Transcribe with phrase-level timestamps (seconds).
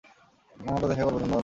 [0.69, 1.39] আমরা দেখা করব ধন্যবাদ।